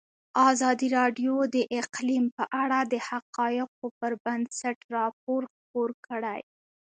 ازادي 0.51 0.87
راډیو 0.97 1.33
د 1.55 1.57
اقلیم 1.81 2.25
په 2.37 2.43
اړه 2.63 2.79
د 2.91 2.93
حقایقو 3.09 3.85
پر 3.99 4.11
بنسټ 4.25 4.77
راپور 4.95 5.41
خپور 5.53 5.89
کړی. 6.07 6.39